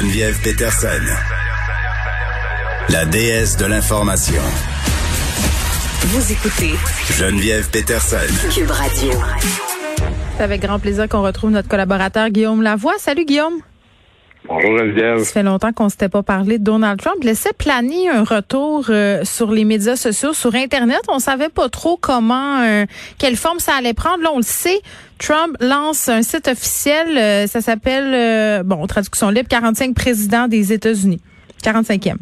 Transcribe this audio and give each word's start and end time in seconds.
Geneviève 0.00 0.40
Peterson. 0.44 1.02
La 2.88 3.04
déesse 3.04 3.56
de 3.56 3.66
l'information. 3.66 4.40
Vous 6.02 6.32
écoutez 6.32 6.74
Geneviève 7.18 7.68
Peterson. 7.68 8.16
Cube 8.54 8.70
Radio. 8.70 9.10
C'est 10.36 10.44
avec 10.44 10.62
grand 10.62 10.78
plaisir 10.78 11.08
qu'on 11.08 11.22
retrouve 11.22 11.50
notre 11.50 11.66
collaborateur 11.66 12.28
Guillaume 12.28 12.62
Lavoie. 12.62 12.94
Salut 12.98 13.24
Guillaume. 13.24 13.60
Bonjour 14.48 14.78
Geneviève. 14.78 15.18
Ça 15.18 15.32
fait 15.34 15.42
longtemps 15.42 15.72
qu'on 15.72 15.84
ne 15.84 15.88
s'était 15.90 16.08
pas 16.08 16.22
parlé 16.22 16.58
de 16.58 16.64
Donald 16.64 16.98
Trump. 16.98 17.22
Laissait 17.22 17.52
planer 17.52 18.08
un 18.08 18.24
retour 18.24 18.86
euh, 18.88 19.22
sur 19.24 19.50
les 19.52 19.64
médias 19.64 19.96
sociaux, 19.96 20.32
sur 20.32 20.54
Internet. 20.54 21.00
On 21.08 21.18
savait 21.18 21.50
pas 21.50 21.68
trop 21.68 21.98
comment, 21.98 22.60
euh, 22.62 22.86
quelle 23.18 23.36
forme 23.36 23.58
ça 23.58 23.72
allait 23.78 23.92
prendre. 23.94 24.22
Là, 24.22 24.30
on 24.32 24.38
le 24.38 24.42
sait. 24.42 24.80
Trump 25.18 25.54
lance 25.60 26.08
un 26.08 26.22
site 26.22 26.48
officiel. 26.48 27.18
euh, 27.18 27.46
ça 27.46 27.60
s'appelle, 27.60 28.62
bon, 28.64 28.86
traduction 28.86 29.28
libre, 29.30 29.48
45 29.48 29.94
présidents 29.94 30.48
des 30.48 30.72
États-Unis. 30.72 31.20
45e. 31.62 32.16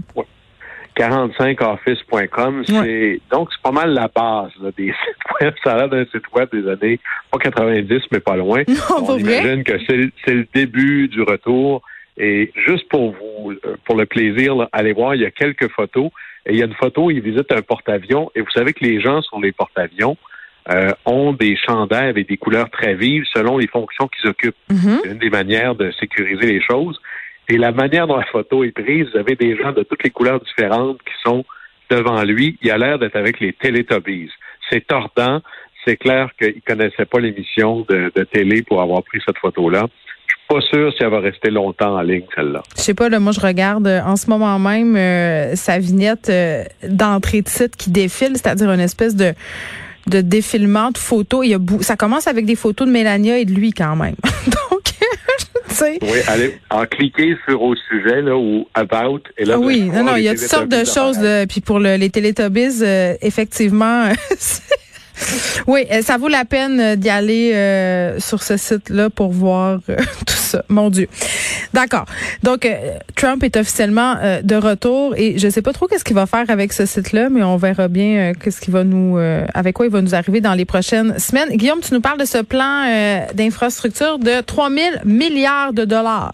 45office.com, 0.99 2.63
c'est 2.67 3.21
donc 3.31 3.51
c'est 3.53 3.63
pas 3.63 3.71
mal 3.71 3.91
la 3.93 4.09
base 4.09 4.51
là, 4.63 4.71
des 4.79 4.87
sites 4.87 5.43
web. 5.43 5.53
Ça 5.63 5.73
a 5.73 5.77
l'air 5.77 5.89
d'un 5.91 6.05
site 6.07 6.23
web 6.35 6.49
des 6.51 6.67
années 6.71 6.99
pas 7.31 7.37
90 7.39 8.01
mais 8.13 8.21
pas 8.21 8.37
loin. 8.37 8.63
Non, 8.67 8.75
On 9.01 9.05
pas 9.05 9.13
vrai? 9.19 9.41
imagine 9.43 9.63
que 9.63 9.75
c'est 9.87 10.33
le 10.35 10.47
début 10.55 11.09
du 11.09 11.21
retour. 11.21 11.83
Et 12.19 12.51
juste 12.67 12.89
pour 12.89 13.13
vous, 13.13 13.53
euh, 13.53 13.77
pour 13.85 13.97
le 13.97 14.07
plaisir, 14.07 14.57
là, 14.57 14.69
allez 14.73 14.93
voir, 14.93 15.15
il 15.15 15.23
y 15.23 15.27
a 15.27 15.31
quelques 15.31 15.71
photos. 15.71 16.11
Et 16.47 16.53
il 16.53 16.59
y 16.59 16.63
a 16.63 16.67
une 16.67 16.75
photo, 16.75 17.11
il 17.11 17.21
visite 17.21 17.53
un 17.53 17.63
porte-avions. 17.63 18.31
Et 18.35 18.41
vous 18.41 18.51
savez 18.51 18.73
que 18.73 18.85
les 18.85 19.01
gens 19.01 19.21
sur 19.23 19.41
les 19.41 19.53
porte-avions 19.53 20.17
euh, 20.71 20.93
ont 21.05 21.33
des 21.33 21.57
chandails 21.57 22.09
avec 22.09 22.29
des 22.29 22.37
couleurs 22.37 22.71
très 22.71 22.95
vives 22.95 23.25
selon 23.33 23.59
les 23.59 23.67
fonctions 23.67 24.09
qu'ils 24.09 24.31
occupent. 24.31 24.57
Mhm. 24.71 25.01
C'est 25.03 25.11
une 25.11 25.19
des 25.19 25.31
manières 25.31 25.75
de 25.75 25.91
sécuriser 25.93 26.47
les 26.47 26.63
choses. 26.63 27.01
Et 27.49 27.59
la 27.59 27.73
manière 27.73 28.07
dont 28.07 28.17
la 28.17 28.25
photo 28.25 28.65
est 28.65 28.73
prise, 28.73 29.09
vous 29.13 29.19
avez 29.19 29.37
des 29.37 29.57
gens 29.57 29.73
de 29.73 29.83
toutes 29.83 30.03
les 30.03 30.11
couleurs 30.11 30.41
différentes 30.41 30.99
qui 31.03 31.15
sont 31.25 31.45
devant 31.91 32.23
lui. 32.25 32.59
Il 32.63 32.71
a 32.71 32.79
l'air 32.79 32.99
d'être 32.99 33.17
avec 33.17 33.39
les 33.41 33.53
Teletubbies. 33.53 34.31
C'est 34.71 34.87
tordant. 34.87 35.41
C'est 35.85 35.97
clair 35.97 36.31
qu'il 36.41 36.61
connaissait 36.63 37.05
pas 37.05 37.21
l'émission 37.21 37.87
de, 37.89 38.11
de 38.13 38.25
télé 38.25 38.63
pour 38.63 38.83
avoir 38.83 39.05
pris 39.05 39.21
cette 39.25 39.39
photo-là. 39.39 39.87
Pas 40.49 40.61
sûr 40.61 40.93
si 40.97 41.03
elle 41.03 41.11
va 41.11 41.21
rester 41.21 41.51
longtemps 41.51 41.97
en 41.97 42.03
ligne, 42.03 42.23
celle-là. 42.35 42.63
Je 42.77 42.83
sais 42.83 42.95
pas, 42.95 43.09
là, 43.09 43.19
moi, 43.19 43.33
je 43.33 43.41
regarde 43.41 43.87
euh, 43.89 44.01
en 44.03 44.15
ce 44.17 44.31
moment 44.31 44.59
même 44.61 44.95
euh, 44.97 45.57
sa 45.57 45.79
vignette 45.79 46.29
euh, 46.29 46.63
d'entrée 46.87 47.43
de 47.43 47.49
site 47.49 47.75
qui 47.77 47.91
défile, 47.91 48.33
c'est-à-dire 48.35 48.71
une 48.71 48.81
espèce 48.81 49.17
de 49.17 49.33
de 50.09 50.21
défilement 50.21 50.93
de 50.93 50.99
photos. 50.99 51.45
Il 51.45 51.51
y 51.51 51.55
a 51.55 51.59
ça 51.81 51.97
commence 51.97 52.29
avec 52.29 52.47
des 52.47 52.55
photos 52.55 52.87
de 52.87 52.93
Mélania 52.93 53.39
et 53.39 53.45
de 53.45 53.51
lui 53.53 53.73
quand 53.73 53.97
même. 53.97 54.15
Donc, 54.47 54.83
tu 55.69 55.75
sais. 55.75 55.99
Oui, 56.01 56.19
allez, 56.29 56.57
en 56.71 56.87
cliquer 56.87 57.37
sur 57.49 57.61
au 57.61 57.75
sujet, 57.75 58.23
là, 58.23 58.37
ou 58.37 58.69
about, 58.75 59.23
et 59.37 59.45
là, 59.45 59.55
Ah 59.57 59.59
oui, 59.59 59.81
non, 59.93 60.05
non, 60.05 60.15
il 60.17 60.23
y 60.23 60.29
a 60.29 60.35
toutes 60.37 60.45
sortes 60.45 60.69
de 60.69 60.77
Teletubbies 60.77 60.95
choses. 60.95 61.19
là. 61.21 61.47
puis 61.49 61.61
pour 61.61 61.81
le- 61.81 61.97
les 61.97 62.09
Télétobies, 62.11 62.83
euh, 62.83 63.15
effectivement, 63.21 64.05
oui, 65.67 65.85
euh, 65.91 66.03
ça 66.03 66.19
vaut 66.19 66.29
la 66.29 66.45
peine 66.45 66.81
euh, 66.81 66.97
d'y 66.97 67.09
aller 67.09 67.53
euh, 67.55 68.19
sur 68.21 68.43
ce 68.43 68.57
site-là 68.57 69.11
pour 69.11 69.33
voir 69.33 69.81
tout 70.27 70.35
ça. 70.35 70.65
Mon 70.69 70.91
Dieu. 70.91 71.09
D'accord. 71.73 72.07
Donc, 72.43 72.69
Trump 73.15 73.43
est 73.43 73.57
officiellement 73.57 74.17
de 74.43 74.57
retour 74.57 75.15
et 75.17 75.39
je 75.39 75.49
sais 75.49 75.63
pas 75.63 75.73
trop 75.73 75.87
qu'est-ce 75.87 76.05
qu'il 76.05 76.15
va 76.15 76.27
faire 76.27 76.49
avec 76.49 76.73
ce 76.73 76.87
site-là, 76.87 77.29
mais 77.31 77.43
on 77.43 77.57
verra 77.57 77.89
bien 77.89 78.33
qu'est-ce 78.35 78.61
qu'il 78.61 78.73
va 78.73 78.85
nous, 78.85 79.19
avec 79.53 79.75
quoi 79.75 79.87
il 79.87 79.93
va 79.93 80.01
nous 80.01 80.15
arriver 80.15 80.41
dans 80.41 80.55
les 80.55 80.65
prochaines 80.65 81.19
semaines. 81.19 81.51
Guillaume, 81.51 81.81
tu 81.81 81.93
nous 81.93 82.01
parles 82.01 82.19
de 82.19 82.25
ce 82.25 82.39
plan 82.39 82.85
d'infrastructure 83.35 84.19
de 84.19 84.41
3 84.41 84.71
000 84.71 84.81
milliards 85.05 85.73
de 85.73 85.85
dollars. 85.85 86.33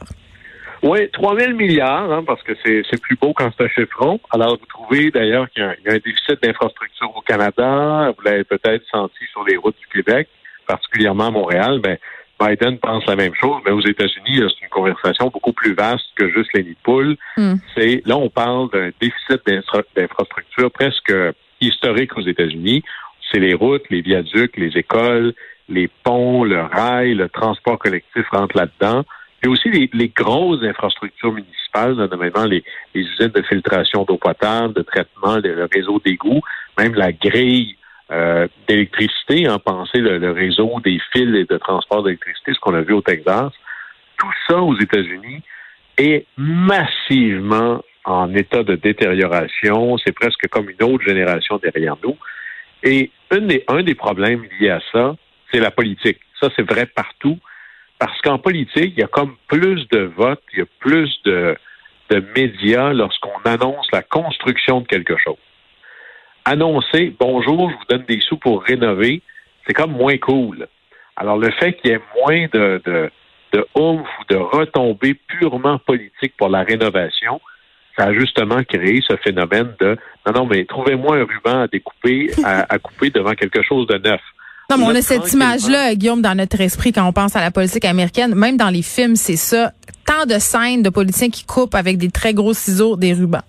Oui, 0.82 1.09
3 1.12 1.38
000 1.38 1.53
milliards, 1.54 2.10
hein, 2.12 2.25
parce 2.26 2.43
que 2.43 2.53
c'est 2.65 2.82
c'est 2.91 3.00
plus 3.00 3.16
beau 3.16 3.32
quand 3.32 3.50
c'est 3.56 3.65
un 3.65 3.69
chiffron. 3.69 4.19
Alors, 4.31 4.59
vous 4.59 4.66
trouvez 4.66 5.10
d'ailleurs 5.12 5.48
qu'il 5.50 5.62
y, 5.62 5.66
a 5.66 5.70
un- 5.70 5.75
il 5.78 5.87
y 5.87 5.88
a 5.91 5.93
un 5.94 5.98
déficit 6.04 6.43
d'infrastructure 6.43 7.16
au 7.16 7.20
Canada. 7.20 8.12
Vous 8.16 8.22
l'avez 8.25 8.44
peut-être 8.44 8.84
senti 8.91 9.25
sur 9.31 9.44
les 9.44 9.56
routes 9.56 9.76
du 9.78 9.87
Québec, 10.03 10.28
particulièrement 10.66 11.28
à 11.28 11.31
Montréal. 11.31 11.81
Ben, 11.81 11.98
Biden 12.41 12.78
pense 12.78 13.06
la 13.06 13.15
même 13.15 13.34
chose, 13.37 13.60
mais 13.65 13.71
aux 13.71 13.81
États-Unis, 13.87 14.41
c'est 14.48 14.65
une 14.65 14.71
conversation 14.71 15.28
beaucoup 15.28 15.53
plus 15.53 15.75
vaste 15.75 16.06
que 16.16 16.28
juste 16.31 16.50
les 16.54 16.65
nids 16.65 16.71
de 16.71 16.76
poules. 16.82 17.16
Hmm. 17.37 17.54
C'est 17.76 18.03
Là, 18.04 18.16
on 18.16 18.28
parle 18.31 18.69
d'un 18.71 18.91
déficit 19.00 19.47
d'infra- 19.47 19.84
d'infrastructure 19.94 20.71
presque 20.72 21.12
historique 21.60 22.16
aux 22.19 22.22
États-Unis. 22.22 22.82
C'est 23.31 23.38
les 23.38 23.54
routes, 23.54 23.84
les 23.91 24.00
viaducs, 24.00 24.56
les 24.56 24.76
écoles, 24.76 25.32
les 25.69 25.88
ponts, 26.03 26.42
le 26.42 26.60
rail, 26.62 27.15
le 27.15 27.28
transport 27.28 27.78
collectif 27.78 28.26
rentre 28.31 28.56
là-dedans. 28.56 29.04
Et 29.44 29.48
aussi 29.48 29.70
les, 29.70 29.91
les 29.92 30.08
grosses 30.08 30.62
infrastructures 30.62 31.32
municipales, 31.32 31.94
notamment 31.94 32.44
les, 32.44 32.62
les 32.94 33.03
usines 33.03 33.28
de 33.28 33.42
filtration 33.42 34.04
d'eau 34.04 34.16
potable, 34.16 34.75
de 34.75 34.82
traitement, 34.82 35.36
le, 35.36 35.69
réseau 35.72 36.00
d'égouts, 36.04 36.42
même 36.78 36.94
la 36.94 37.12
grille 37.12 37.76
euh, 38.10 38.47
d'électricité, 38.69 39.47
hein, 39.47 39.58
pensez 39.58 39.98
le, 39.98 40.19
le 40.19 40.30
réseau 40.30 40.80
des 40.84 41.00
fils 41.12 41.34
et 41.34 41.44
de 41.44 41.56
transport 41.58 42.03
d'électricité, 42.03 42.53
ce 42.54 42.60
qu'on 42.60 42.75
a 42.75 42.82
vu 42.82 42.92
au 42.92 43.03
Texas. 43.03 43.53
Tout 44.16 44.32
ça 44.48 44.58
aux 44.58 44.78
États-Unis 44.78 45.42
est 45.98 46.26
massivement 46.36 47.82
en 48.04 48.34
état 48.34 48.62
de 48.62 48.76
détérioration. 48.76 49.97
C'est 49.98 50.14
presque 50.14 50.48
comme 50.48 50.69
une 50.70 50.82
autre 50.82 51.04
génération 51.04 51.59
derrière 51.59 51.97
nous. 52.03 52.16
Et 52.82 53.10
des, 53.30 53.64
un 53.69 53.82
des 53.82 53.94
problèmes 53.94 54.44
liés 54.59 54.70
à 54.70 54.80
ça, 54.92 55.16
c'est 55.53 55.60
la 55.60 55.70
politique. 55.70 56.19
Ça, 56.41 56.48
c'est 56.56 56.69
vrai 56.69 56.86
partout. 56.86 57.38
Parce 58.04 58.20
qu'en 58.22 58.36
politique, 58.38 58.94
il 58.96 58.98
y 58.98 59.04
a 59.04 59.06
comme 59.06 59.36
plus 59.46 59.86
de 59.90 60.00
votes, 60.16 60.42
il 60.52 60.58
y 60.58 60.62
a 60.62 60.66
plus 60.80 61.08
de, 61.24 61.56
de 62.10 62.24
médias 62.34 62.92
lorsqu'on 62.92 63.38
annonce 63.44 63.86
la 63.92 64.02
construction 64.02 64.80
de 64.80 64.88
quelque 64.88 65.16
chose. 65.18 65.36
Annoncer, 66.44 67.14
bonjour, 67.20 67.70
je 67.70 67.76
vous 67.76 67.84
donne 67.88 68.04
des 68.08 68.18
sous 68.18 68.38
pour 68.38 68.64
rénover, 68.64 69.22
c'est 69.64 69.72
comme 69.72 69.92
moins 69.92 70.18
cool. 70.18 70.66
Alors, 71.14 71.38
le 71.38 71.52
fait 71.52 71.74
qu'il 71.74 71.92
y 71.92 71.94
ait 71.94 72.00
moins 72.20 72.46
de, 72.52 72.82
de, 72.84 73.10
de 73.52 73.66
ou 73.76 74.00
de 74.28 74.36
retombées 74.36 75.14
purement 75.14 75.78
politiques 75.78 76.34
pour 76.36 76.48
la 76.48 76.64
rénovation, 76.64 77.41
ça 77.96 78.06
a 78.06 78.14
justement 78.14 78.64
créé 78.64 79.00
ce 79.06 79.14
phénomène 79.18 79.76
de 79.78 79.96
non, 80.26 80.32
non, 80.32 80.46
mais 80.46 80.64
trouvez-moi 80.64 81.18
un 81.18 81.24
ruban 81.24 81.60
à 81.60 81.68
découper, 81.68 82.30
à 82.42 82.78
couper 82.80 83.10
devant 83.10 83.34
quelque 83.34 83.62
chose 83.62 83.86
de 83.86 83.98
neuf. 83.98 84.20
Non, 84.72 84.78
mais 84.78 84.93
on 84.93 84.97
a 84.97 85.03
cette 85.03 85.33
image-là, 85.33 85.94
Guillaume, 85.94 86.22
dans 86.22 86.34
notre 86.34 86.60
esprit 86.60 86.93
quand 86.93 87.06
on 87.06 87.12
pense 87.12 87.37
à 87.37 87.41
la 87.41 87.50
politique 87.50 87.84
américaine. 87.84 88.34
Même 88.34 88.56
dans 88.56 88.71
les 88.71 88.83
films, 88.83 89.16
c'est 89.16 89.37
ça. 89.37 89.72
Tant 90.06 90.27
de 90.27 90.38
scènes 90.38 90.83
de 90.83 90.88
politiciens 90.91 91.31
qui 91.31 91.44
coupent 91.44 91.75
avec 91.75 91.99
des 91.99 92.10
très 92.10 92.34
gros 92.34 92.55
ciseaux 92.55 92.97
des 92.97 93.12
rubans. 93.12 93.43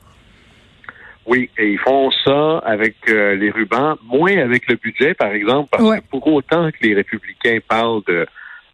Oui, 1.25 1.49
et 1.57 1.71
ils 1.71 1.79
font 1.79 2.11
ça 2.25 2.57
avec 2.65 2.95
euh, 3.07 3.35
les 3.35 3.49
rubans, 3.49 3.95
moins 4.03 4.37
avec 4.37 4.67
le 4.67 4.75
budget, 4.75 5.13
par 5.13 5.31
exemple, 5.31 5.69
parce 5.71 5.83
Ouais. 5.83 5.99
que 5.99 6.03
pour 6.11 6.27
autant 6.27 6.69
que 6.71 6.77
les 6.81 6.93
républicains 6.95 7.59
parlent 7.67 8.01
de 8.07 8.27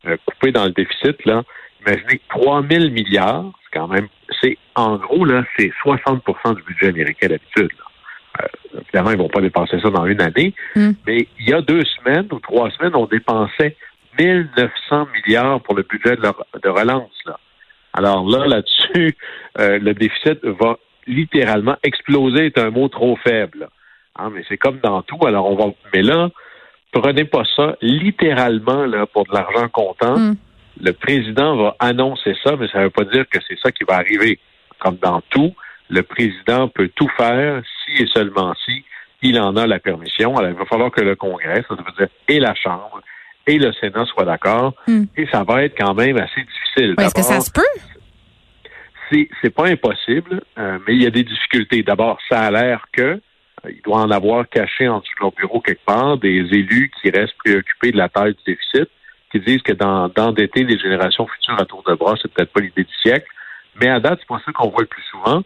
euh, 0.08 0.18
couper 0.26 0.52
dans 0.52 0.66
le 0.66 0.72
déficit, 0.72 1.24
là, 1.26 1.44
imaginez 1.86 2.18
que 2.18 2.24
3 2.40 2.63
000 2.68 2.90
milliards, 2.90 3.52
c'est 3.63 3.80
quand 3.80 3.88
même, 3.88 4.07
c'est 4.42 4.57
en 4.75 4.98
gros, 4.98 5.25
là, 5.25 5.44
c'est 5.57 5.72
60% 5.86 6.56
du 6.56 6.63
budget 6.63 6.88
américain 6.88 7.28
d'habitude. 7.28 7.69
là. 7.78 7.84
Euh, 8.41 8.47
évidemment, 8.81 9.12
ils 9.12 9.18
vont 9.18 9.27
pas 9.30 9.41
dépenser 9.41 9.80
ça 9.81 9.89
dans 9.89 10.06
une 10.06 10.21
année, 10.21 10.53
Mm. 10.75 10.91
mais 11.07 11.27
il 11.39 11.50
y 11.50 11.53
a 11.53 11.62
deux 11.62 11.83
semaines 11.86 12.27
ou 12.31 12.39
trois 12.39 12.69
semaines, 12.71 12.95
on 12.95 13.06
dépensait 13.06 13.75
1900 14.19 15.07
milliards 15.13 15.62
pour 15.62 15.75
le 15.75 15.83
budget 15.83 16.15
de, 16.15 16.21
la- 16.21 16.36
de 16.63 16.69
relance. 16.69 17.12
Là. 17.25 17.39
Alors 17.94 18.27
là, 18.30 18.45
là-dessus, 18.47 19.15
euh, 19.59 19.80
le 19.80 19.94
déficit 19.94 20.44
va 20.45 20.77
littéralement 21.07 21.75
exploser 21.83 22.45
est 22.47 22.57
un 22.57 22.69
mot 22.69 22.88
trop 22.88 23.15
faible. 23.18 23.68
Hein, 24.18 24.30
mais 24.33 24.44
c'est 24.47 24.57
comme 24.57 24.80
dans 24.80 25.01
tout. 25.01 25.25
Alors 25.25 25.50
on 25.50 25.56
va. 25.56 25.71
Mais 25.94 26.01
là, 26.01 26.30
prenez 26.92 27.25
pas 27.25 27.44
ça 27.56 27.75
littéralement 27.81 28.85
là 28.85 29.06
pour 29.07 29.25
de 29.25 29.33
l'argent 29.33 29.68
comptant. 29.69 30.18
Mm. 30.18 30.35
Le 30.81 30.92
président 30.94 31.56
va 31.57 31.75
annoncer 31.80 32.35
ça, 32.44 32.56
mais 32.57 32.68
ça 32.69 32.80
ne 32.80 32.83
veut 32.85 32.89
pas 32.89 33.03
dire 33.06 33.27
que 33.30 33.39
c'est 33.47 33.57
ça 33.59 33.71
qui 33.71 33.83
va 33.83 33.95
arriver. 33.95 34.39
Comme 34.80 34.95
dans 34.97 35.21
tout, 35.30 35.53
le 35.89 36.03
président 36.03 36.68
peut 36.68 36.89
tout 36.95 37.09
faire 37.18 37.62
si 37.86 38.03
et 38.03 38.07
seulement 38.07 38.53
si 38.65 38.83
il 39.21 39.39
en 39.39 39.56
a 39.57 39.68
la 39.68 39.80
permission. 39.80 40.38
Alors, 40.38 40.51
il 40.51 40.57
va 40.57 40.65
falloir 40.65 40.91
que 40.91 41.01
le 41.01 41.15
Congrès, 41.15 41.63
ça 41.68 41.75
veut 41.75 41.83
dire 41.97 42.07
et 42.27 42.39
la 42.39 42.56
Chambre 42.56 43.01
et 43.47 43.57
le 43.57 43.74
Sénat 43.74 44.06
soient 44.06 44.25
d'accord. 44.25 44.74
Mm. 44.88 45.03
Et 45.18 45.27
ça 45.27 45.44
va 45.44 45.63
être 45.63 45.77
quand 45.77 45.94
même 45.94 46.18
assez 46.18 46.41
difficile. 46.41 46.95
Est-ce 46.97 47.15
que 47.15 47.21
ça 47.21 47.41
se 47.41 47.51
peut? 47.51 47.62
C'est, 49.12 49.27
c'est 49.41 49.50
pas 49.50 49.68
impossible, 49.68 50.41
euh, 50.57 50.77
mais 50.86 50.95
il 50.95 51.03
y 51.03 51.07
a 51.07 51.09
des 51.09 51.24
difficultés. 51.24 51.81
D'abord, 51.81 52.19
ça 52.30 52.42
a 52.42 52.51
l'air 52.51 52.85
que 52.92 53.01
euh, 53.01 53.19
il 53.68 53.81
doit 53.81 54.01
en 54.01 54.12
avoir 54.12 54.47
caché 54.47 54.88
en 54.88 55.00
dessous 55.00 55.13
de 55.18 55.24
leur 55.24 55.31
bureau 55.31 55.62
quelque 55.62 55.83
part 55.83 56.18
des 56.18 56.38
élus 56.51 56.92
qui 57.01 57.09
restent 57.09 57.38
préoccupés 57.44 57.92
de 57.92 57.97
la 57.97 58.07
taille 58.07 58.35
du 58.35 58.53
déficit, 58.53 58.88
qui 59.31 59.39
disent 59.39 59.63
que 59.63 59.74
d'endetter 59.74 60.63
les 60.63 60.77
générations 60.77 61.27
futures 61.27 61.59
à 61.59 61.65
tour 61.65 61.83
de 61.88 61.95
bras, 61.95 62.15
c'est 62.21 62.31
peut-être 62.31 62.53
pas 62.53 62.62
l'idée 62.62 62.83
du 62.83 62.95
siècle. 63.01 63.27
Mais 63.81 63.89
à 63.89 64.00
date, 64.00 64.19
c'est 64.19 64.27
pas 64.27 64.42
ça 64.45 64.51
qu'on 64.51 64.69
voit 64.69 64.81
le 64.81 64.88
plus 64.88 65.03
souvent. 65.03 65.44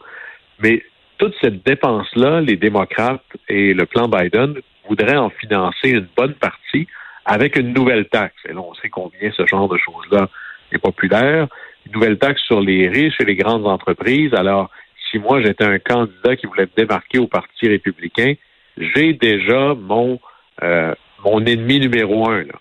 Mais 0.64 0.82
toute 1.18 1.36
cette 1.42 1.66
dépense-là, 1.66 2.42
les 2.42 2.56
démocrates 2.56 3.22
et 3.50 3.74
le 3.74 3.86
plan 3.86 4.08
Biden 4.08 4.56
voudraient 4.88 5.18
en 5.18 5.30
financer 5.30 5.90
une 5.90 6.08
bonne 6.16 6.34
partie 6.34 6.88
avec 7.26 7.58
une 7.58 7.74
nouvelle 7.74 8.06
taxe. 8.08 8.36
Et 8.48 8.54
là, 8.54 8.62
on 8.62 8.74
sait 8.76 8.90
combien 8.90 9.32
ce 9.36 9.46
genre 9.46 9.68
de 9.68 9.78
choses-là 9.78 10.30
est 10.72 10.80
populaire. 10.80 11.48
Une 11.86 11.94
nouvelle 11.94 12.18
taxe 12.18 12.42
sur 12.44 12.62
les 12.62 12.88
riches 12.88 13.20
et 13.20 13.26
les 13.26 13.36
grandes 13.36 13.68
entreprises. 13.68 14.34
Alors, 14.34 14.70
si 15.12 15.20
moi 15.20 15.42
j'étais 15.42 15.66
un 15.66 15.80
candidat 15.80 16.36
qui 16.36 16.48
voulait 16.48 16.68
démarquer 16.76 17.20
au 17.20 17.28
Parti 17.28 17.68
républicain, 17.68 18.34
j'ai 18.78 19.14
déjà 19.14 19.76
mon 19.76 20.20
euh, 20.64 20.94
mon 21.24 21.46
ennemi 21.46 21.80
numéro 21.80 22.30
un. 22.30 22.44
Là. 22.44 22.54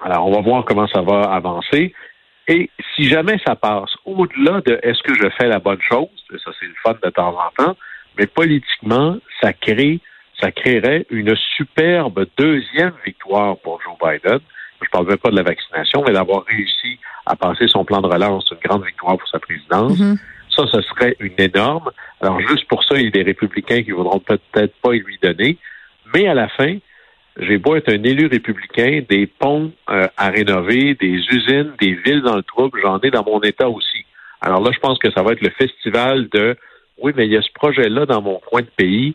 Alors, 0.00 0.26
on 0.26 0.32
va 0.32 0.40
voir 0.40 0.64
comment 0.64 0.88
ça 0.88 1.02
va 1.02 1.22
avancer. 1.22 1.92
Et 2.48 2.70
si 2.94 3.08
jamais 3.08 3.38
ça 3.46 3.54
passe 3.54 3.90
au-delà 4.04 4.60
de 4.62 4.78
est-ce 4.82 5.02
que 5.02 5.14
je 5.14 5.28
fais 5.38 5.48
la 5.48 5.58
bonne 5.58 5.80
chose, 5.80 6.08
ça 6.44 6.50
c'est 6.58 6.66
le 6.66 6.74
fun 6.82 6.96
de 7.02 7.10
temps 7.10 7.36
en 7.38 7.64
temps, 7.64 7.76
mais 8.18 8.26
politiquement, 8.26 9.16
ça 9.40 9.52
crée, 9.52 10.00
ça 10.40 10.50
créerait 10.50 11.06
une 11.10 11.34
superbe 11.56 12.26
deuxième 12.36 12.94
victoire 13.06 13.56
pour 13.58 13.80
Joe 13.82 13.94
Biden. 14.00 14.40
Je 14.80 14.86
ne 14.86 14.90
parle 14.90 15.06
même 15.06 15.18
pas 15.18 15.30
de 15.30 15.36
la 15.36 15.44
vaccination, 15.44 16.02
mais 16.04 16.12
d'avoir 16.12 16.44
réussi 16.44 16.98
à 17.26 17.36
passer 17.36 17.68
son 17.68 17.84
plan 17.84 18.00
de 18.00 18.08
relance, 18.08 18.50
une 18.50 18.68
grande 18.68 18.84
victoire 18.84 19.16
pour 19.16 19.28
sa 19.28 19.38
présidence. 19.38 19.98
Mm-hmm. 19.98 20.18
Ça, 20.56 20.64
ce 20.72 20.82
serait 20.82 21.16
une 21.20 21.38
énorme. 21.38 21.90
Alors, 22.20 22.40
juste 22.40 22.66
pour 22.66 22.82
ça, 22.84 22.96
il 22.96 23.04
y 23.04 23.06
a 23.06 23.10
des 23.10 23.22
républicains 23.22 23.82
qui 23.82 23.92
voudront 23.92 24.18
peut-être 24.18 24.74
pas 24.82 24.90
lui 24.90 25.18
donner. 25.22 25.56
Mais 26.12 26.26
à 26.26 26.34
la 26.34 26.48
fin, 26.48 26.76
j'ai 27.38 27.58
beau 27.58 27.76
être 27.76 27.88
un 27.88 28.02
élu 28.02 28.26
républicain, 28.26 29.02
des 29.08 29.26
ponts 29.26 29.72
euh, 29.90 30.06
à 30.16 30.28
rénover, 30.28 30.94
des 30.94 31.16
usines, 31.30 31.72
des 31.80 31.94
villes 31.94 32.22
dans 32.22 32.36
le 32.36 32.42
trouble, 32.42 32.78
j'en 32.82 33.00
ai 33.00 33.10
dans 33.10 33.24
mon 33.24 33.40
État 33.40 33.68
aussi. 33.68 34.04
Alors 34.40 34.60
là, 34.60 34.70
je 34.72 34.78
pense 34.80 34.98
que 34.98 35.10
ça 35.12 35.22
va 35.22 35.32
être 35.32 35.40
le 35.40 35.50
festival 35.50 36.28
de 36.30 36.56
oui, 36.98 37.12
mais 37.16 37.26
il 37.26 37.32
y 37.32 37.36
a 37.36 37.42
ce 37.42 37.52
projet-là 37.54 38.06
dans 38.06 38.20
mon 38.22 38.38
coin 38.38 38.60
de 38.60 38.70
pays. 38.76 39.14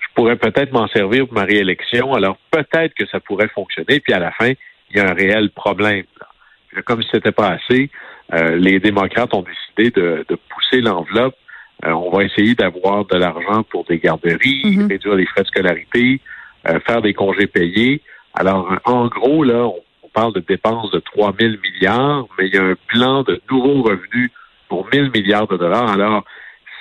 Je 0.00 0.06
pourrais 0.14 0.36
peut-être 0.36 0.72
m'en 0.72 0.88
servir 0.88 1.26
pour 1.26 1.34
ma 1.34 1.44
réélection. 1.44 2.14
Alors 2.14 2.38
peut-être 2.50 2.94
que 2.94 3.06
ça 3.06 3.20
pourrait 3.20 3.48
fonctionner. 3.48 4.00
Puis 4.00 4.12
à 4.12 4.18
la 4.18 4.30
fin, 4.30 4.52
il 4.90 4.96
y 4.96 5.00
a 5.00 5.10
un 5.10 5.14
réel 5.14 5.50
problème. 5.50 6.04
Là. 6.20 6.82
Comme 6.82 7.02
si 7.02 7.08
c'était 7.12 7.32
pas 7.32 7.48
assez, 7.50 7.90
euh, 8.34 8.56
les 8.56 8.78
démocrates 8.78 9.34
ont 9.34 9.42
décidé 9.42 9.90
de, 10.00 10.24
de 10.28 10.38
pousser 10.48 10.80
l'enveloppe. 10.80 11.36
Euh, 11.84 11.90
on 11.92 12.10
va 12.10 12.24
essayer 12.24 12.54
d'avoir 12.54 13.04
de 13.04 13.16
l'argent 13.16 13.62
pour 13.64 13.84
des 13.84 13.98
garderies, 13.98 14.62
Mhm. 14.64 14.88
réduire 14.88 15.14
les 15.14 15.26
frais 15.26 15.42
de 15.42 15.46
scolarité, 15.48 16.20
faire 16.86 17.02
des 17.02 17.14
congés 17.14 17.46
payés. 17.46 18.02
Alors, 18.34 18.70
en 18.84 19.06
gros, 19.06 19.42
là, 19.44 19.66
on, 19.66 19.82
on 20.08 20.20
parle 20.20 20.32
de 20.32 20.40
dépenses 20.40 20.90
de 20.90 21.00
3 21.00 21.34
000 21.38 21.54
milliards, 21.62 22.26
mais 22.38 22.46
il 22.46 22.54
y 22.54 22.58
a 22.58 22.64
un 22.64 22.76
plan 22.86 23.22
de 23.22 23.40
nouveaux 23.50 23.82
revenus 23.82 24.30
pour 24.68 24.86
1000 24.92 25.10
milliards 25.10 25.46
de 25.46 25.56
dollars. 25.56 25.90
Alors, 25.90 26.24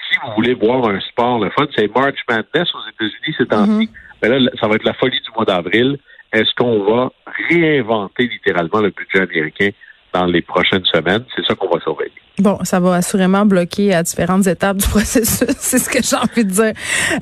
si 0.10 0.18
vous 0.20 0.34
voulez 0.36 0.54
voir 0.54 0.88
un 0.88 1.00
sport, 1.02 1.44
le 1.44 1.50
fun, 1.50 1.68
c'est 1.76 1.94
March 1.94 2.20
Madness 2.30 2.70
aux 2.74 2.90
États-Unis 2.90 3.36
ces 3.38 3.46
temps-ci. 3.46 3.90
Ben 4.22 4.32
là, 4.32 4.52
ça 4.60 4.68
va 4.68 4.76
être 4.76 4.84
la 4.84 4.94
folie 4.94 5.20
du 5.20 5.30
mois 5.36 5.46
d'avril. 5.46 5.98
Est-ce 6.32 6.54
qu'on 6.56 6.84
va 6.84 7.12
réinventer 7.50 8.28
littéralement 8.28 8.80
le 8.80 8.92
budget 8.92 9.22
américain? 9.22 9.70
Dans 10.14 10.26
les 10.26 10.42
prochaines 10.42 10.86
semaines? 10.86 11.24
C'est 11.36 11.46
ça 11.46 11.56
qu'on 11.56 11.70
va 11.70 11.80
surveiller. 11.82 12.12
Bon, 12.40 12.58
ça 12.64 12.80
va 12.80 12.96
assurément 12.96 13.46
bloquer 13.46 13.94
à 13.96 14.04
différentes 14.04 14.46
étapes 14.48 14.78
du 14.78 14.88
processus, 14.90 15.48
c'est 15.58 15.80
ce 15.80 15.90
que 15.90 16.02
j'ai 16.04 16.16
envie 16.16 16.46
de 16.46 16.52
dire. 16.52 16.74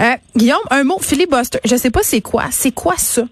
Euh, 0.01 0.15
Guillaume, 0.35 0.59
un 0.71 0.83
mot, 0.83 0.99
filibuster. 0.99 1.59
Je 1.65 1.75
sais 1.75 1.91
pas 1.91 2.01
c'est 2.03 2.21
quoi. 2.21 2.43
C'est 2.51 2.73
quoi 2.73 2.95
ça? 2.97 3.23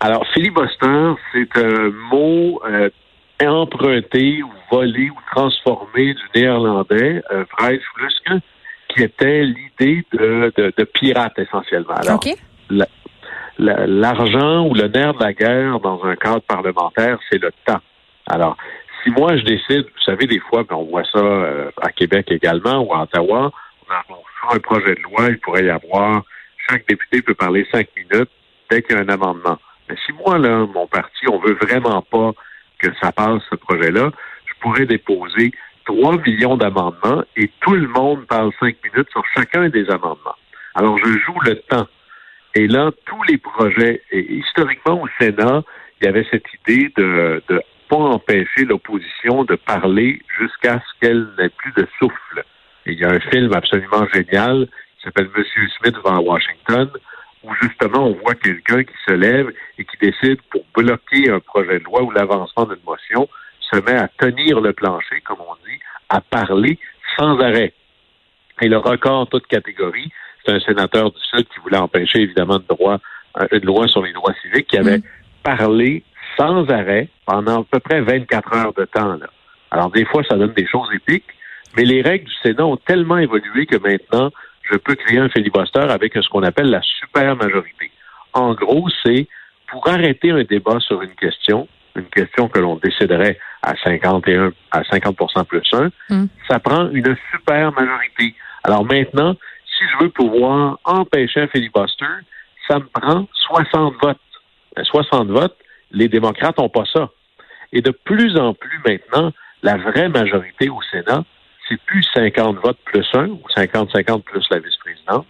Alors, 0.00 0.24
filibuster, 0.34 1.12
c'est 1.32 1.56
un 1.58 1.90
mot 2.10 2.60
euh, 2.68 2.90
emprunté 3.42 4.42
ou 4.42 4.50
volé 4.70 5.10
ou 5.10 5.16
transformé 5.34 6.14
du 6.14 6.22
néerlandais, 6.34 7.22
euh, 7.32 7.44
Vrijflusken, 7.58 8.40
qui 8.94 9.02
était 9.02 9.42
l'idée 9.44 10.04
de, 10.12 10.52
de, 10.56 10.72
de 10.76 10.84
pirate 10.84 11.38
essentiellement. 11.38 11.94
Alors, 11.94 12.16
OK. 12.16 12.34
la- 12.70 12.88
la- 13.58 13.86
l'argent 13.86 14.66
ou 14.66 14.74
le 14.74 14.88
nerf 14.88 15.14
de 15.14 15.22
la 15.22 15.32
guerre 15.32 15.80
dans 15.80 16.02
un 16.04 16.16
cadre 16.16 16.42
parlementaire, 16.42 17.18
c'est 17.30 17.38
le 17.40 17.50
temps. 17.64 17.80
Alors, 18.28 18.56
si 19.02 19.10
moi 19.10 19.36
je 19.36 19.44
décide, 19.44 19.84
vous 19.84 20.02
savez, 20.04 20.26
des 20.26 20.40
fois, 20.40 20.64
ben, 20.64 20.76
on 20.76 20.84
voit 20.84 21.04
ça 21.04 21.18
euh, 21.18 21.70
à 21.80 21.92
Québec 21.92 22.26
également 22.30 22.80
ou 22.82 22.92
à 22.92 23.02
Ottawa, 23.02 23.52
on 23.88 24.14
on 24.14 24.54
un 24.54 24.58
projet 24.60 24.94
de 24.94 25.02
loi, 25.02 25.26
il 25.28 25.38
pourrait 25.38 25.64
y 25.64 25.70
avoir, 25.70 26.22
chaque 26.68 26.86
député 26.88 27.22
peut 27.22 27.34
parler 27.34 27.66
cinq 27.72 27.88
minutes 27.96 28.30
dès 28.70 28.82
qu'il 28.82 28.96
y 28.96 28.98
a 28.98 29.02
un 29.02 29.08
amendement. 29.08 29.58
Mais 29.88 29.96
si 30.04 30.12
moi, 30.12 30.38
là, 30.38 30.66
mon 30.66 30.86
parti, 30.86 31.28
on 31.30 31.38
veut 31.38 31.56
vraiment 31.60 32.02
pas 32.02 32.32
que 32.78 32.88
ça 33.00 33.12
passe, 33.12 33.42
ce 33.50 33.56
projet-là, 33.56 34.10
je 34.46 34.52
pourrais 34.60 34.86
déposer 34.86 35.52
3 35.86 36.18
millions 36.22 36.56
d'amendements 36.56 37.22
et 37.36 37.50
tout 37.60 37.74
le 37.74 37.86
monde 37.88 38.26
parle 38.26 38.50
cinq 38.58 38.76
minutes 38.84 39.08
sur 39.10 39.24
chacun 39.34 39.68
des 39.68 39.88
amendements. 39.88 40.34
Alors, 40.74 40.98
je 40.98 41.18
joue 41.18 41.38
le 41.44 41.56
temps. 41.60 41.86
Et 42.54 42.66
là, 42.66 42.90
tous 43.04 43.22
les 43.24 43.38
projets, 43.38 44.02
et 44.10 44.32
historiquement 44.32 45.02
au 45.02 45.08
Sénat, 45.20 45.62
il 46.00 46.06
y 46.06 46.08
avait 46.08 46.26
cette 46.30 46.46
idée 46.54 46.92
de 46.96 47.42
ne 47.48 47.60
pas 47.88 47.96
empêcher 47.96 48.64
l'opposition 48.64 49.44
de 49.44 49.54
parler 49.54 50.22
jusqu'à 50.38 50.80
ce 50.80 51.00
qu'elle 51.00 51.28
n'ait 51.38 51.48
plus 51.50 51.72
de 51.72 51.86
souffle. 51.98 52.44
Et 52.86 52.92
il 52.92 52.98
y 52.98 53.04
a 53.04 53.10
un 53.10 53.20
film 53.20 53.52
absolument 53.52 54.06
génial 54.12 54.66
qui 54.96 55.04
s'appelle 55.04 55.30
Monsieur 55.36 55.68
Smith 55.78 55.96
va 56.04 56.16
à 56.16 56.20
Washington, 56.20 56.90
où 57.42 57.50
justement 57.62 58.08
on 58.08 58.14
voit 58.14 58.34
quelqu'un 58.34 58.84
qui 58.84 58.94
se 59.06 59.12
lève 59.12 59.52
et 59.78 59.84
qui 59.84 59.96
décide 60.00 60.40
pour 60.50 60.64
bloquer 60.74 61.30
un 61.30 61.40
projet 61.40 61.78
de 61.78 61.84
loi 61.84 62.02
ou 62.02 62.10
l'avancement 62.10 62.64
d'une 62.64 62.84
motion, 62.84 63.28
se 63.60 63.80
met 63.80 63.96
à 63.96 64.08
tenir 64.08 64.60
le 64.60 64.72
plancher, 64.72 65.20
comme 65.24 65.40
on 65.40 65.54
dit, 65.68 65.78
à 66.08 66.20
parler 66.20 66.78
sans 67.16 67.38
arrêt. 67.40 67.72
Et 68.62 68.68
le 68.68 68.78
record 68.78 69.20
en 69.20 69.26
toute 69.26 69.46
catégorie, 69.46 70.10
c'est 70.44 70.52
un 70.52 70.60
sénateur 70.60 71.10
du 71.10 71.20
Sud 71.20 71.46
qui 71.48 71.60
voulait 71.60 71.78
empêcher 71.78 72.20
évidemment 72.20 72.58
de 72.58 72.64
droit, 72.68 72.98
euh, 73.40 73.46
une 73.52 73.64
loi 73.64 73.86
sur 73.88 74.02
les 74.02 74.12
droits 74.12 74.34
civiques, 74.42 74.68
qui 74.68 74.78
avait 74.78 75.02
parlé 75.42 76.02
sans 76.36 76.68
arrêt 76.70 77.08
pendant 77.24 77.62
à 77.62 77.64
peu 77.70 77.80
près 77.80 78.00
24 78.00 78.54
heures 78.54 78.72
de 78.74 78.84
temps. 78.84 79.14
Là. 79.14 79.26
Alors 79.70 79.90
des 79.90 80.04
fois, 80.04 80.22
ça 80.28 80.36
donne 80.36 80.52
des 80.52 80.66
choses 80.66 80.88
épiques, 80.94 81.24
mais 81.76 81.84
les 81.84 82.02
règles 82.02 82.26
du 82.26 82.34
Sénat 82.42 82.66
ont 82.66 82.76
tellement 82.76 83.18
évolué 83.18 83.66
que 83.66 83.76
maintenant, 83.76 84.30
je 84.70 84.76
peux 84.76 84.94
créer 84.94 85.18
un 85.18 85.28
filibuster 85.28 85.80
avec 85.80 86.14
ce 86.14 86.28
qu'on 86.28 86.42
appelle 86.42 86.70
la 86.70 86.82
super 86.82 87.36
majorité. 87.36 87.90
En 88.32 88.54
gros, 88.54 88.88
c'est 89.04 89.26
pour 89.68 89.88
arrêter 89.88 90.30
un 90.30 90.44
débat 90.44 90.78
sur 90.80 91.02
une 91.02 91.14
question, 91.14 91.68
une 91.94 92.06
question 92.06 92.48
que 92.48 92.58
l'on 92.58 92.76
déciderait 92.76 93.38
à 93.62 93.74
51 93.82 94.52
à 94.70 94.82
50% 94.82 95.44
plus 95.44 95.62
1, 95.72 95.90
Mm. 96.10 96.26
ça 96.48 96.60
prend 96.60 96.88
une 96.90 97.16
super 97.32 97.72
majorité. 97.72 98.34
Alors 98.64 98.84
maintenant, 98.84 99.34
si 99.76 99.84
je 99.92 100.04
veux 100.04 100.10
pouvoir 100.10 100.78
empêcher 100.84 101.40
un 101.40 101.46
filibuster, 101.48 102.04
ça 102.68 102.78
me 102.78 102.86
prend 102.86 103.26
60 103.48 103.94
votes. 104.02 104.18
Ben, 104.74 104.84
60 104.84 105.28
votes, 105.28 105.56
les 105.96 106.08
démocrates 106.08 106.58
n'ont 106.58 106.68
pas 106.68 106.84
ça. 106.92 107.10
Et 107.72 107.80
de 107.80 107.90
plus 107.90 108.36
en 108.36 108.54
plus 108.54 108.78
maintenant, 108.86 109.32
la 109.62 109.76
vraie 109.76 110.08
majorité 110.08 110.68
au 110.68 110.80
Sénat, 110.90 111.24
c'est 111.68 111.80
plus 111.82 112.06
50 112.14 112.58
votes 112.58 112.78
plus 112.84 113.06
1 113.12 113.28
ou 113.28 113.42
50-50 113.56 114.22
plus 114.22 114.46
la 114.50 114.58
vice-présidente, 114.60 115.26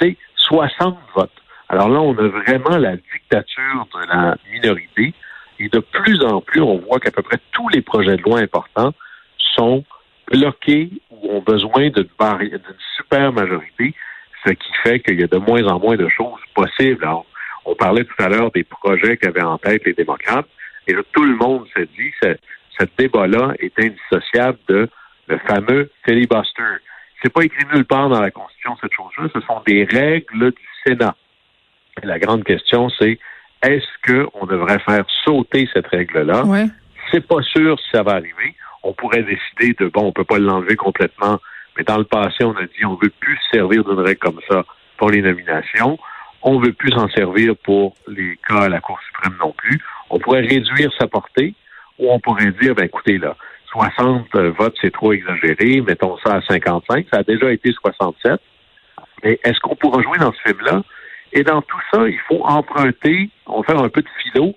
c'est 0.00 0.16
60 0.36 0.96
votes. 1.14 1.30
Alors 1.68 1.88
là, 1.88 2.00
on 2.00 2.12
a 2.12 2.28
vraiment 2.28 2.76
la 2.76 2.96
dictature 2.96 3.88
de 3.94 4.06
la 4.08 4.36
minorité 4.52 5.14
et 5.58 5.68
de 5.68 5.78
plus 5.78 6.22
en 6.22 6.40
plus, 6.40 6.60
on 6.60 6.78
voit 6.78 7.00
qu'à 7.00 7.10
peu 7.10 7.22
près 7.22 7.38
tous 7.52 7.68
les 7.70 7.80
projets 7.80 8.16
de 8.16 8.22
loi 8.22 8.40
importants 8.40 8.92
sont 9.56 9.82
bloqués 10.30 10.90
ou 11.10 11.30
ont 11.36 11.40
besoin 11.40 11.88
d'une 11.88 12.08
super 12.96 13.32
majorité, 13.32 13.94
ce 14.44 14.52
qui 14.52 14.72
fait 14.82 15.00
qu'il 15.00 15.18
y 15.18 15.24
a 15.24 15.26
de 15.26 15.38
moins 15.38 15.64
en 15.66 15.80
moins 15.80 15.96
de 15.96 16.08
choses 16.08 16.40
possibles. 16.54 17.02
Alors, 17.02 17.26
on 17.66 17.74
parlait 17.74 18.04
tout 18.04 18.22
à 18.22 18.28
l'heure 18.28 18.50
des 18.52 18.64
projets 18.64 19.16
qu'avaient 19.16 19.42
en 19.42 19.58
tête 19.58 19.84
les 19.84 19.92
démocrates, 19.92 20.46
et 20.86 20.92
là, 20.92 21.02
tout 21.12 21.24
le 21.24 21.34
monde 21.36 21.66
se 21.76 21.82
dit 21.82 22.12
que 22.22 22.36
ce 22.78 22.86
débat-là 22.98 23.54
est 23.58 23.72
indissociable 23.78 24.58
de 24.68 24.88
le 25.28 25.38
fameux 25.38 25.90
filibuster. 26.04 26.62
C'est 27.22 27.32
pas 27.32 27.42
écrit 27.42 27.64
nulle 27.72 27.84
part 27.84 28.08
dans 28.08 28.20
la 28.20 28.30
Constitution 28.30 28.76
cette 28.80 28.92
chose-là, 28.92 29.28
ce 29.34 29.40
sont 29.40 29.62
des 29.66 29.84
règles 29.84 30.52
du 30.52 30.62
Sénat. 30.86 31.16
Et 32.02 32.06
la 32.06 32.18
grande 32.18 32.44
question, 32.44 32.88
c'est 32.90 33.18
est-ce 33.62 33.86
qu'on 34.06 34.46
devrait 34.46 34.78
faire 34.80 35.04
sauter 35.24 35.68
cette 35.72 35.86
règle-là? 35.88 36.44
Ouais. 36.44 36.66
C'est 37.10 37.26
pas 37.26 37.42
sûr 37.42 37.78
si 37.80 37.86
ça 37.90 38.02
va 38.02 38.12
arriver. 38.12 38.54
On 38.82 38.92
pourrait 38.92 39.24
décider 39.24 39.74
de 39.80 39.88
bon, 39.88 40.06
on 40.06 40.12
peut 40.12 40.24
pas 40.24 40.38
l'enlever 40.38 40.76
complètement, 40.76 41.40
mais 41.76 41.84
dans 41.84 41.98
le 41.98 42.04
passé, 42.04 42.44
on 42.44 42.54
a 42.56 42.62
dit 42.62 42.84
on 42.84 42.94
veut 42.94 43.12
plus 43.18 43.36
se 43.36 43.58
servir 43.58 43.82
d'une 43.84 43.98
règle 43.98 44.20
comme 44.20 44.40
ça 44.48 44.64
pour 44.98 45.10
les 45.10 45.22
nominations. 45.22 45.98
On 46.48 46.60
veut 46.60 46.72
plus 46.72 46.92
s'en 46.92 47.08
servir 47.08 47.56
pour 47.56 47.96
les 48.06 48.38
cas 48.48 48.62
à 48.62 48.68
la 48.68 48.80
Cour 48.80 49.00
suprême 49.04 49.36
non 49.40 49.52
plus. 49.52 49.82
On 50.10 50.20
pourrait 50.20 50.42
réduire 50.42 50.92
sa 50.96 51.08
portée 51.08 51.54
ou 51.98 52.08
on 52.12 52.20
pourrait 52.20 52.52
dire, 52.62 52.72
ben 52.76 52.84
écoutez 52.84 53.18
là, 53.18 53.36
60 53.72 54.32
votes, 54.56 54.76
c'est 54.80 54.92
trop 54.92 55.12
exagéré, 55.12 55.80
mettons 55.80 56.16
ça 56.18 56.36
à 56.36 56.42
55, 56.42 57.06
ça 57.12 57.18
a 57.18 57.22
déjà 57.24 57.50
été 57.50 57.72
67. 57.72 58.40
Mais 59.24 59.40
est-ce 59.42 59.58
qu'on 59.58 59.74
pourra 59.74 60.00
jouer 60.02 60.18
dans 60.18 60.32
ce 60.32 60.38
film-là? 60.46 60.84
Et 61.32 61.42
dans 61.42 61.62
tout 61.62 61.80
ça, 61.92 62.06
il 62.08 62.20
faut 62.28 62.44
emprunter, 62.44 63.28
on 63.46 63.62
va 63.62 63.66
faire 63.66 63.82
un 63.82 63.88
peu 63.88 64.02
de 64.02 64.08
philo. 64.22 64.54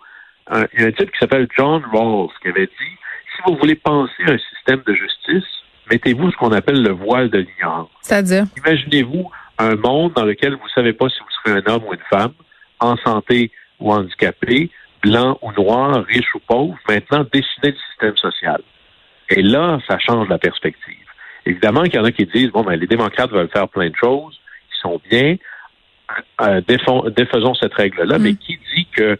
il 0.74 0.81
y 0.81 0.84
a 0.84 0.88
un 0.88 0.91
type 0.91 1.12
qui 1.12 1.17
s'appelle 1.19 1.48
John 1.58 1.84
Rawls 1.91 2.29
qui 2.43 2.50
avait 2.50 2.67
dit, 2.67 2.93
si 3.36 3.41
vous 3.48 3.58
voulez 3.58 3.75
penser 3.75 4.24
un 4.27 4.38
système 4.38 4.84
de 4.86 4.93
justice, 4.93 5.50
mettez-vous 5.89 6.29
ce 6.29 6.38
qu'on 6.38 6.51
appelle 6.51 6.84
le 6.84 6.91
voile 6.91 7.31
de 7.31 7.39
l'ignorance. 7.39 7.89
C'est-à-dire? 8.01 8.46
Imaginez-vous 8.58 9.31
un 9.59 9.75
monde 9.75 10.13
dans 10.13 10.25
lequel 10.25 10.53
vous 10.53 10.65
ne 10.65 10.69
savez 10.73 10.93
pas 10.93 11.09
si 11.09 11.19
vous 11.19 11.29
serez 11.43 11.59
un 11.59 11.71
homme 11.71 11.83
ou 11.85 11.93
une 11.93 11.99
femme, 12.09 12.33
en 12.79 12.95
santé 12.97 13.51
ou 13.79 13.91
handicapé, 13.91 14.71
blanc 15.03 15.37
ou 15.41 15.51
noir, 15.51 16.03
riche 16.05 16.33
ou 16.33 16.39
pauvre. 16.39 16.77
Maintenant, 16.87 17.25
dessinez 17.31 17.71
le 17.71 17.77
système 17.89 18.17
social. 18.17 18.61
Et 19.29 19.41
là, 19.41 19.79
ça 19.87 19.99
change 19.99 20.27
la 20.29 20.37
perspective. 20.37 20.95
Évidemment 21.45 21.83
qu'il 21.83 21.95
y 21.95 21.99
en 21.99 22.05
a 22.05 22.11
qui 22.11 22.25
disent, 22.25 22.51
bon, 22.51 22.63
ben, 22.63 22.79
les 22.79 22.87
démocrates 22.87 23.31
veulent 23.31 23.49
faire 23.49 23.67
plein 23.67 23.89
de 23.89 23.95
choses, 23.95 24.39
ils 24.71 24.81
sont 24.81 25.01
bien, 25.09 25.35
euh, 26.41 26.61
défaisons 26.61 27.53
cette 27.53 27.73
règle-là, 27.73 28.17
mais 28.17 28.31
mm. 28.31 28.37
qui 28.37 28.59
dit 28.75 28.87
que 28.95 29.17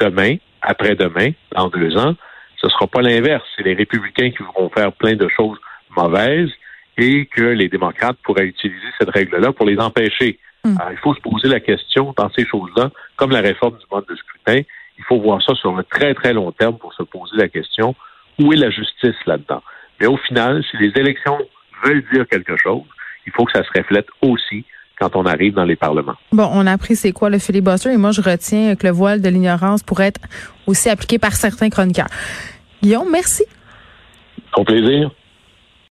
demain, 0.00 0.36
après-demain, 0.62 1.30
dans 1.52 1.68
deux 1.68 1.96
ans, 1.96 2.14
ce 2.56 2.66
ne 2.66 2.70
sera 2.70 2.86
pas 2.86 3.02
l'inverse. 3.02 3.44
C'est 3.56 3.62
les 3.62 3.74
républicains 3.74 4.30
qui 4.30 4.42
vont 4.56 4.70
faire 4.70 4.92
plein 4.92 5.14
de 5.14 5.28
choses 5.28 5.58
mauvaises 5.96 6.50
et 6.98 7.26
que 7.26 7.42
les 7.42 7.68
démocrates 7.68 8.16
pourraient 8.22 8.46
utiliser 8.46 8.86
cette 8.98 9.10
règle-là 9.10 9.52
pour 9.52 9.66
les 9.66 9.78
empêcher. 9.78 10.38
Mm. 10.64 10.76
Alors, 10.78 10.92
il 10.92 10.98
faut 10.98 11.14
se 11.14 11.20
poser 11.20 11.48
la 11.48 11.60
question 11.60 12.14
dans 12.16 12.30
ces 12.30 12.46
choses-là, 12.46 12.90
comme 13.16 13.30
la 13.30 13.40
réforme 13.40 13.76
du 13.78 13.84
mode 13.90 14.06
de 14.08 14.16
scrutin, 14.16 14.62
il 14.98 15.04
faut 15.04 15.20
voir 15.20 15.42
ça 15.42 15.54
sur 15.54 15.76
un 15.76 15.82
très, 15.82 16.14
très 16.14 16.32
long 16.32 16.52
terme 16.52 16.78
pour 16.78 16.92
se 16.94 17.02
poser 17.02 17.36
la 17.36 17.48
question, 17.48 17.94
où 18.38 18.52
est 18.52 18.56
la 18.56 18.70
justice 18.70 19.16
là-dedans? 19.26 19.62
Mais 20.00 20.06
au 20.06 20.16
final, 20.16 20.64
si 20.70 20.76
les 20.76 20.92
élections 20.96 21.38
veulent 21.84 22.04
dire 22.12 22.26
quelque 22.28 22.56
chose, 22.56 22.82
il 23.26 23.32
faut 23.32 23.44
que 23.44 23.52
ça 23.52 23.64
se 23.64 23.78
reflète 23.78 24.06
aussi 24.22 24.64
quand 24.98 25.16
on 25.16 25.26
arrive 25.26 25.54
dans 25.54 25.64
les 25.64 25.76
parlements. 25.76 26.14
Bon, 26.32 26.48
on 26.52 26.66
a 26.66 26.72
appris 26.72 26.94
c'est 26.94 27.12
quoi 27.12 27.28
le 27.30 27.38
filibuster 27.38 27.92
et 27.92 27.96
moi 27.96 28.12
je 28.12 28.20
retiens 28.20 28.76
que 28.76 28.86
le 28.86 28.92
voile 28.92 29.20
de 29.20 29.28
l'ignorance 29.28 29.82
pourrait 29.82 30.08
être 30.08 30.20
aussi 30.66 30.88
appliqué 30.88 31.18
par 31.18 31.32
certains 31.32 31.68
chroniqueurs. 31.68 32.06
Guillaume, 32.80 33.10
merci. 33.10 33.44
Au 34.56 34.64
plaisir. 34.64 35.10